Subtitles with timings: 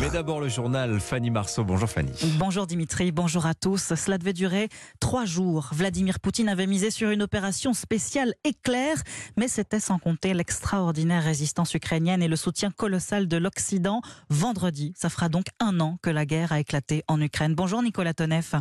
[0.00, 1.64] Mais d'abord le journal Fanny Marceau.
[1.64, 2.12] Bonjour Fanny.
[2.38, 3.94] Bonjour Dimitri, bonjour à tous.
[3.94, 4.68] Cela devait durer
[5.00, 5.70] trois jours.
[5.72, 9.02] Vladimir Poutine avait misé sur une opération spéciale éclair,
[9.36, 14.00] mais c'était sans compter l'extraordinaire résistance ukrainienne et le soutien colossal de l'Occident.
[14.30, 17.54] Vendredi, ça fera donc un an que la guerre a éclaté en Ukraine.
[17.56, 18.60] Bonjour Nicolas Tonev.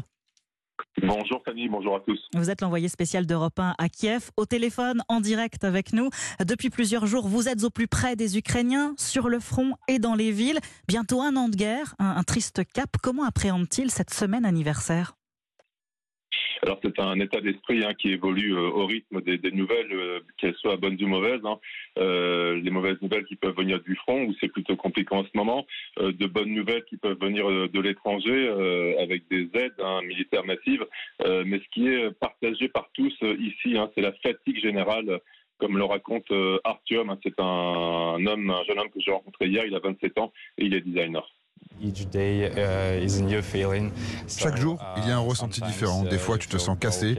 [1.03, 2.19] Bonjour Fanny, bonjour à tous.
[2.33, 6.09] Vous êtes l'envoyé spécial d'Europe 1 à Kiev, au téléphone, en direct avec nous.
[6.43, 10.15] Depuis plusieurs jours, vous êtes au plus près des Ukrainiens, sur le front et dans
[10.15, 10.59] les villes.
[10.87, 12.89] Bientôt un an de guerre, un, un triste cap.
[13.01, 15.13] Comment appréhende-t-il cette semaine anniversaire?
[16.67, 20.55] Alors c'est un état d'esprit hein, qui évolue euh, au rythme des, nouvelles, euh, qu'elles
[20.55, 21.39] soient bonnes ou mauvaises.
[21.45, 21.59] Hein.
[21.97, 25.29] Euh, les mauvaises nouvelles qui peuvent venir du front, où c'est plutôt compliqué en ce
[25.33, 25.65] moment,
[25.97, 28.49] de bonnes nouvelles qui peuvent venir de l'étranger
[28.99, 30.85] avec des aides hein, militaires massives.
[31.23, 35.21] mais ce qui est partagé par tous ici, c'est la fatigue générale.
[35.59, 39.73] Comme le raconte hein, c'est un homme, un jeune homme que j'ai rencontré hier, il
[39.73, 41.25] a 27 ans et il est designer.
[44.27, 46.03] Chaque jour, il y a un ressenti différent.
[46.03, 47.17] Des fois, tu te sens cassé.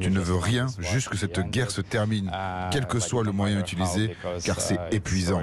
[0.00, 2.30] Tu ne veux rien, juste que cette guerre se termine,
[2.70, 5.40] quel que soit le moyen utilisé, car c'est épuisant.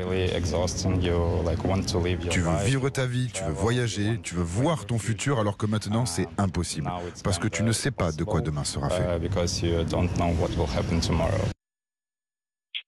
[2.30, 5.66] Tu veux vivre ta vie, tu veux voyager, tu veux voir ton futur, alors que
[5.66, 6.92] maintenant, c'est impossible,
[7.24, 9.20] parce que tu ne sais pas de quoi demain sera fait.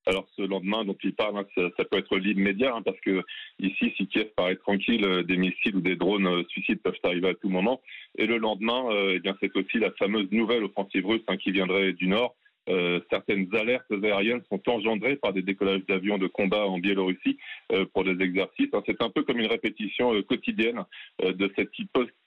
[0.06, 3.22] Alors ce lendemain dont il parle, hein, ça, peut être l'immédiat, hein, parce que
[3.60, 7.30] ici, si Kiev paraît tranquille, euh, des missiles ou des drones euh, suicides peuvent arriver
[7.30, 7.82] à tout moment.
[8.18, 11.52] Et le lendemain, euh, eh bien c'est aussi la fameuse nouvelle offensive russe hein, qui
[11.52, 12.36] viendrait du nord.
[13.10, 17.40] Certaines alertes aériennes sont engendrées par des décollages d'avions de combat en Biélorussie
[17.94, 18.70] pour des exercices.
[18.86, 20.86] C'est un peu comme une répétition quotidienne
[21.20, 21.72] de, cette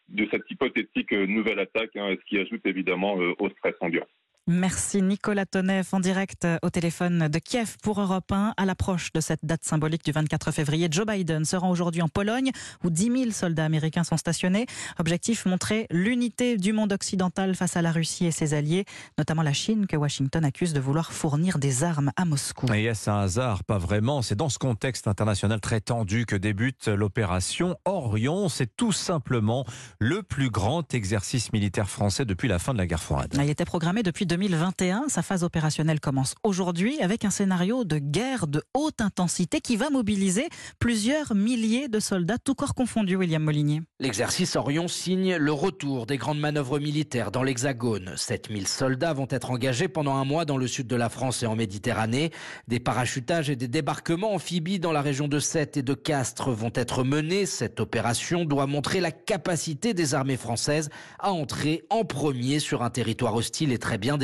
[0.08, 4.06] de, cette hypothétique nouvelle attaque, ce qui ajoute évidemment au stress ambiant.
[4.48, 9.20] Merci Nicolas Tonev en direct au téléphone de Kiev pour Europe 1 à l'approche de
[9.20, 10.88] cette date symbolique du 24 février.
[10.90, 12.50] Joe Biden se rend aujourd'hui en Pologne
[12.82, 14.66] où 10 000 soldats américains sont stationnés.
[14.98, 18.84] Objectif montrer l'unité du monde occidental face à la Russie et ses alliés,
[19.16, 22.66] notamment la Chine que Washington accuse de vouloir fournir des armes à Moscou.
[22.74, 23.62] Et est-ce un hasard?
[23.62, 24.22] Pas vraiment.
[24.22, 28.48] C'est dans ce contexte international très tendu que débute l'opération Orion.
[28.48, 29.64] C'est tout simplement
[30.00, 33.36] le plus grand exercice militaire français depuis la fin de la guerre froide.
[33.40, 35.08] Il était programmé depuis 2021.
[35.08, 39.90] Sa phase opérationnelle commence aujourd'hui avec un scénario de guerre de haute intensité qui va
[39.90, 40.48] mobiliser
[40.78, 43.82] plusieurs milliers de soldats, tout corps confondus, William Molinier.
[44.00, 48.14] L'exercice Orion signe le retour des grandes manœuvres militaires dans l'Hexagone.
[48.16, 51.46] 7000 soldats vont être engagés pendant un mois dans le sud de la France et
[51.46, 52.30] en Méditerranée.
[52.68, 56.72] Des parachutages et des débarquements amphibies dans la région de Sète et de Castres vont
[56.74, 57.44] être menés.
[57.44, 60.88] Cette opération doit montrer la capacité des armées françaises
[61.18, 64.16] à entrer en premier sur un territoire hostile et très bien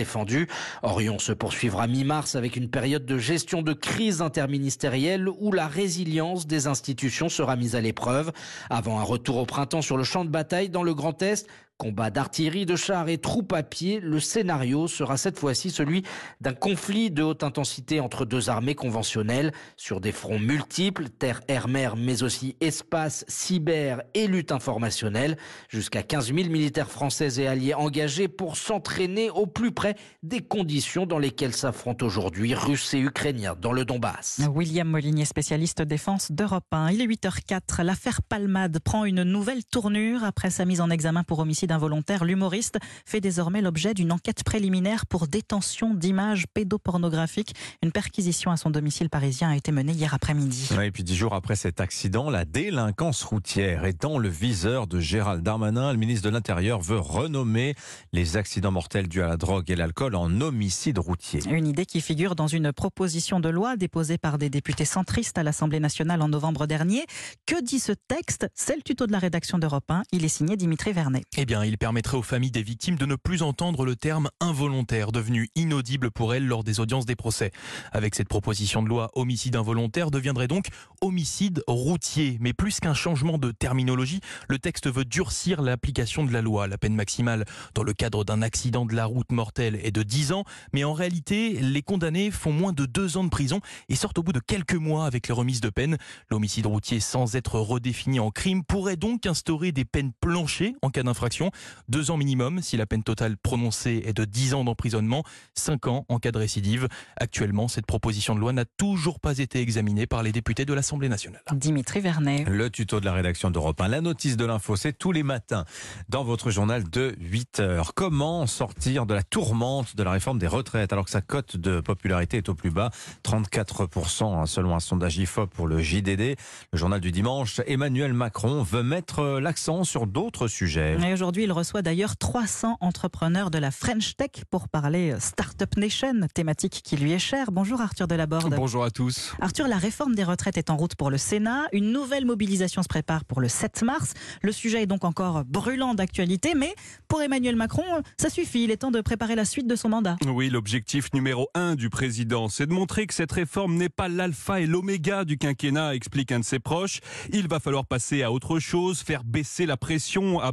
[0.83, 6.47] Orion se poursuivra mi-mars avec une période de gestion de crise interministérielle où la résilience
[6.47, 8.33] des institutions sera mise à l'épreuve.
[8.71, 11.47] Avant un retour au printemps sur le champ de bataille dans le Grand Est,
[11.78, 16.03] Combat d'artillerie, de chars et troupes à pied, le scénario sera cette fois-ci celui
[16.41, 21.69] d'un conflit de haute intensité entre deux armées conventionnelles sur des fronts multiples, terre, air,
[21.69, 25.37] mer, mais aussi espace, cyber et lutte informationnelle.
[25.69, 29.94] Jusqu'à 15 000 militaires français et alliés engagés pour s'entraîner au plus près
[30.25, 34.41] des conditions dans lesquelles s'affrontent aujourd'hui Russes et Ukrainiens dans le Donbass.
[34.53, 36.91] William Molinier, spécialiste défense d'Europe 1.
[36.91, 37.84] Il est 8h04.
[37.84, 42.79] L'affaire Palmade prend une nouvelle tournure après sa mise en examen pour homicide involontaire, l'humoriste
[43.05, 47.55] fait désormais l'objet d'une enquête préliminaire pour détention d'images pédopornographiques.
[47.83, 50.69] Une perquisition à son domicile parisien a été menée hier après-midi.
[50.83, 55.43] et puis dix jours après cet accident, la délinquance routière étant le viseur de Gérald
[55.43, 57.75] Darmanin, le ministre de l'Intérieur veut renommer
[58.12, 61.41] les accidents mortels dus à la drogue et l'alcool en homicide routier.
[61.50, 65.43] Une idée qui figure dans une proposition de loi déposée par des députés centristes à
[65.43, 67.05] l'Assemblée nationale en novembre dernier.
[67.47, 68.49] Que dit ce texte?
[68.55, 70.03] C'est le tuto de la rédaction d'Europe 1.
[70.12, 71.25] Il est signé Dimitri Vernet.
[71.37, 75.13] Eh bien, il permettrait aux familles des victimes de ne plus entendre le terme involontaire,
[75.13, 77.53] devenu inaudible pour elles lors des audiences des procès.
[77.93, 80.69] Avec cette proposition de loi, homicide involontaire deviendrait donc
[81.01, 82.38] homicide routier.
[82.41, 86.67] Mais plus qu'un changement de terminologie, le texte veut durcir l'application de la loi.
[86.67, 87.44] La peine maximale
[87.75, 90.93] dans le cadre d'un accident de la route mortel est de 10 ans, mais en
[90.93, 94.41] réalité, les condamnés font moins de 2 ans de prison et sortent au bout de
[94.41, 95.99] quelques mois avec les remises de peine.
[96.31, 101.03] L'homicide routier, sans être redéfini en crime, pourrait donc instaurer des peines planchées en cas
[101.03, 101.50] d'infraction ans,
[101.89, 105.23] deux ans minimum si la peine totale prononcée est de 10 ans d'emprisonnement,
[105.55, 106.89] 5 ans en cas de récidive.
[107.17, 111.09] Actuellement, cette proposition de loi n'a toujours pas été examinée par les députés de l'Assemblée
[111.09, 111.43] nationale.
[111.53, 112.45] Dimitri Vernet.
[112.49, 115.65] Le tuto de la rédaction d'Europe 1, la notice de l'info, c'est tous les matins
[116.09, 117.94] dans votre journal de 8 heures.
[117.94, 121.81] Comment sortir de la tourmente de la réforme des retraites alors que sa cote de
[121.81, 122.91] popularité est au plus bas,
[123.25, 126.37] 34% hein, selon un sondage IFOP pour le JDD,
[126.73, 127.61] le journal du dimanche.
[127.67, 130.97] Emmanuel Macron veut mettre l'accent sur d'autres sujets.
[131.29, 136.81] Aujourd'hui, il reçoit d'ailleurs 300 entrepreneurs de la French Tech pour parler Startup Nation, thématique
[136.83, 137.53] qui lui est chère.
[137.53, 138.55] Bonjour Arthur Delaborde.
[138.57, 139.35] Bonjour à tous.
[139.39, 141.67] Arthur, la réforme des retraites est en route pour le Sénat.
[141.73, 144.15] Une nouvelle mobilisation se prépare pour le 7 mars.
[144.41, 146.75] Le sujet est donc encore brûlant d'actualité, mais
[147.09, 147.85] pour Emmanuel Macron,
[148.17, 148.65] ça suffit.
[148.65, 150.17] Il est temps de préparer la suite de son mandat.
[150.27, 154.63] Oui, l'objectif numéro un du président, c'est de montrer que cette réforme n'est pas l'alpha
[154.63, 157.01] et l'oméga du quinquennat, explique un de ses proches.
[157.35, 160.53] Il va falloir passer à autre chose, faire baisser la pression, à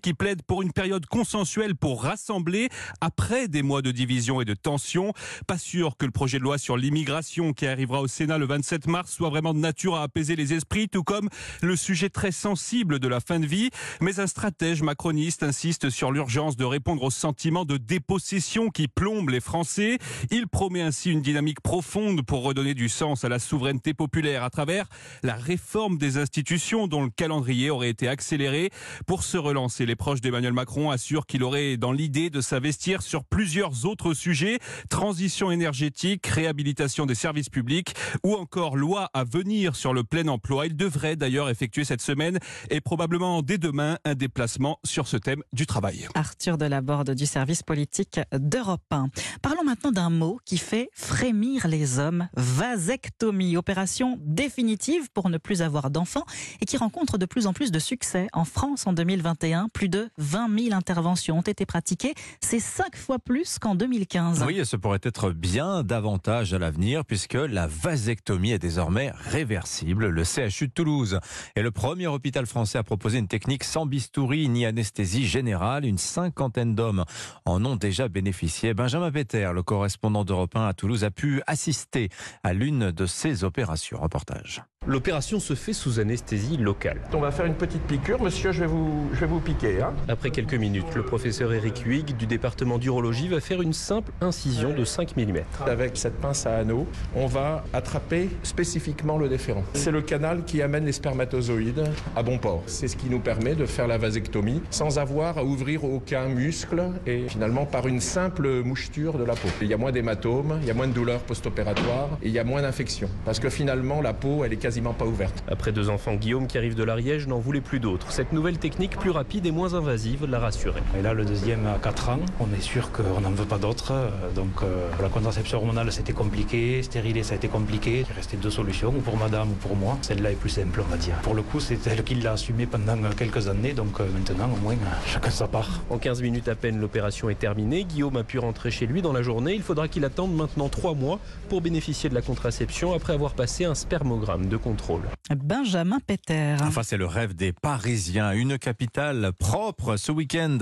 [0.00, 2.68] qui plaide pour une période consensuelle pour rassembler
[3.00, 5.12] après des mois de division et de tension.
[5.46, 8.86] Pas sûr que le projet de loi sur l'immigration qui arrivera au Sénat le 27
[8.86, 11.28] mars soit vraiment de nature à apaiser les esprits, tout comme
[11.60, 13.70] le sujet très sensible de la fin de vie.
[14.00, 19.28] Mais un stratège macroniste insiste sur l'urgence de répondre au sentiment de dépossession qui plombe
[19.28, 19.98] les Français.
[20.30, 24.50] Il promet ainsi une dynamique profonde pour redonner du sens à la souveraineté populaire à
[24.50, 24.86] travers
[25.22, 28.70] la réforme des institutions dont le calendrier aurait été accéléré.
[29.06, 33.24] Pour se relancer, les proches d'Emmanuel Macron assurent qu'il aurait dans l'idée de s'investir sur
[33.24, 34.58] plusieurs autres sujets,
[34.88, 40.66] transition énergétique, réhabilitation des services publics ou encore loi à venir sur le plein emploi.
[40.66, 42.38] Il devrait d'ailleurs effectuer cette semaine
[42.70, 46.06] et probablement dès demain un déplacement sur ce thème du travail.
[46.14, 49.08] Arthur Delaborde du service politique d'Europe 1.
[49.40, 55.62] Parlons maintenant d'un mot qui fait frémir les hommes, vasectomie, opération définitive pour ne plus
[55.62, 56.24] avoir d'enfants
[56.60, 58.28] et qui rencontre de plus en plus de succès.
[58.32, 62.14] En France, en 2021, plus de 20 000 interventions ont été pratiquées.
[62.40, 64.44] C'est cinq fois plus qu'en 2015.
[64.46, 70.08] Oui, et ce pourrait être bien davantage à l'avenir puisque la vasectomie est désormais réversible.
[70.08, 71.20] Le CHU de Toulouse
[71.56, 75.84] est le premier hôpital français à proposer une technique sans bistouri ni anesthésie générale.
[75.84, 77.04] Une cinquantaine d'hommes
[77.44, 78.74] en ont déjà bénéficié.
[78.74, 82.08] Benjamin Peter, le correspondant d'Europe 1 à Toulouse, a pu assister
[82.42, 84.00] à l'une de ces opérations.
[84.00, 84.62] Reportage.
[84.84, 86.98] L'opération se fait sous anesthésie locale.
[87.14, 89.80] On va faire une petite piqûre, monsieur, je vais vous, je vais vous piquer.
[89.80, 89.92] Hein.
[90.08, 94.74] Après quelques minutes, le professeur Eric Huig du département d'urologie va faire une simple incision
[94.74, 95.42] de 5 mm.
[95.68, 99.62] Avec cette pince à anneau, on va attraper spécifiquement le déférent.
[99.74, 101.84] C'est le canal qui amène les spermatozoïdes
[102.16, 102.64] à bon port.
[102.66, 106.82] C'est ce qui nous permet de faire la vasectomie sans avoir à ouvrir aucun muscle
[107.06, 109.48] et finalement par une simple moucheture de la peau.
[109.60, 112.40] Il y a moins d'hématomes, il y a moins de douleurs post-opératoires et il y
[112.40, 113.08] a moins d'infections.
[113.24, 115.44] Parce que finalement, la peau, elle est quasi pas ouverte.
[115.48, 118.10] Après deux enfants, Guillaume qui arrive de l'Ariège n'en voulait plus d'autres.
[118.10, 120.80] Cette nouvelle technique plus rapide et moins invasive l'a rassuré.
[120.98, 123.92] Et là, le deuxième à 4 ans, on est sûr qu'on n'en veut pas d'autres.
[124.34, 126.82] Donc euh, la contraception hormonale, c'était compliqué.
[126.82, 128.04] Stériler, ça a été compliqué.
[128.08, 129.98] Il restait deux solutions, ou pour madame ou pour moi.
[130.02, 131.14] Celle-là est plus simple, on va dire.
[131.22, 133.74] Pour le coup, c'est elle qui l'a assumé pendant quelques années.
[133.74, 134.76] Donc euh, maintenant, au moins,
[135.06, 135.82] chacun sa part.
[135.90, 137.84] En 15 minutes à peine, l'opération est terminée.
[137.84, 139.54] Guillaume a pu rentrer chez lui dans la journée.
[139.54, 141.18] Il faudra qu'il attende maintenant trois mois
[141.48, 145.02] pour bénéficier de la contraception après avoir passé un spermogramme de contrôle.
[145.30, 146.56] Benjamin Peter.
[146.60, 148.32] Enfin, c'est le rêve des Parisiens.
[148.32, 149.96] Une capitale propre.
[149.96, 150.58] Ce week-end,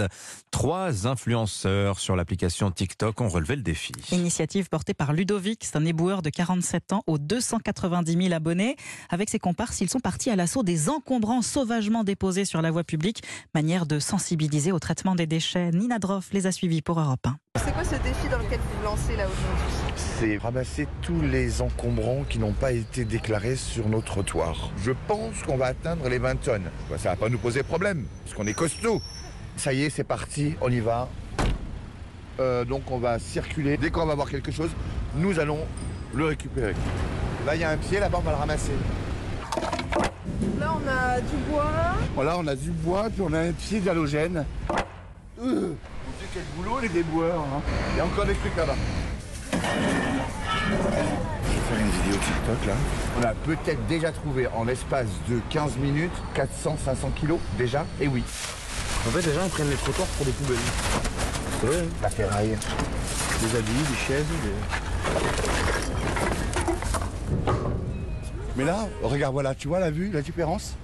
[0.51, 3.93] trois influenceurs sur l'application TikTok ont relevé le défi.
[4.13, 8.77] Initiative portée par Ludovic, c'est un éboueur de 47 ans aux 290 000 abonnés.
[9.09, 12.85] Avec ses comparses, ils sont partis à l'assaut des encombrants sauvagement déposés sur la voie
[12.85, 13.23] publique.
[13.55, 15.71] Manière de sensibiliser au traitement des déchets.
[15.71, 17.37] Nina Droff les a suivis pour Europe 1.
[17.65, 19.95] C'est quoi ce défi dans lequel vous vous lancez là aujourd'hui?
[19.97, 24.50] C'est ramasser tous les encombrants qui n'ont pas été déclarés sur nos trottoirs.
[24.83, 26.71] Je pense qu'on va atteindre les 20 tonnes.
[26.97, 29.01] Ça va pas nous poser problème, parce qu'on est costaud.
[29.57, 31.09] Ça y est, c'est parti, on y va.
[32.39, 33.77] Euh, donc on va circuler.
[33.77, 34.71] Dès qu'on va voir quelque chose,
[35.17, 35.59] nous allons
[36.15, 36.75] le récupérer.
[37.47, 38.73] Là, il y a un pied, là-bas, on va le ramasser.
[40.59, 41.73] Là, on a du bois.
[42.15, 44.45] Voilà, on a du bois, puis on a un pied d'halogène.
[45.43, 45.75] Euh,
[46.33, 47.41] quel boulot, les déboueurs.
[47.41, 47.61] Hein.
[47.93, 48.77] Il y a encore des trucs là-bas.
[50.71, 52.75] Je vais faire une vidéo TikTok là.
[53.19, 57.85] On a peut-être déjà trouvé en l'espace de 15 minutes 400-500 kilos déjà.
[58.01, 58.23] Et oui.
[59.07, 60.57] En fait, les gens prennent les trottoirs pour des poubelles.
[61.61, 61.79] C'est vrai.
[61.79, 61.89] Hein.
[62.03, 62.57] La ferraille.
[63.41, 64.27] Des habits, des chaises.
[68.57, 70.75] Mais là, regarde, voilà, tu vois la vue, la différence?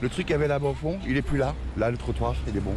[0.00, 1.54] Le truc qu'il y avait là-bas au fond, il est plus là.
[1.76, 2.74] Là, le trottoir, il est bon.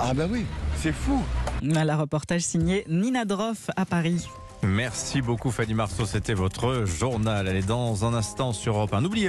[0.00, 0.44] Ah bah oui,
[0.76, 1.22] c'est fou.
[1.62, 4.26] La reportage signé Nina Droff à Paris.
[4.62, 7.48] Merci beaucoup Fanny Marceau, c'était votre journal.
[7.48, 9.02] Est dans un instant sur Europe 1.
[9.02, 9.28] N'oubliez